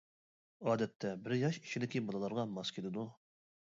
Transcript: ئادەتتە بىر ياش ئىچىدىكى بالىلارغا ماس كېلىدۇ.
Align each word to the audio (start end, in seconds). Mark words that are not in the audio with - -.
ئادەتتە 0.69 1.11
بىر 1.27 1.35
ياش 1.41 1.59
ئىچىدىكى 1.65 2.03
بالىلارغا 2.07 2.47
ماس 2.59 2.77
كېلىدۇ. 2.79 3.05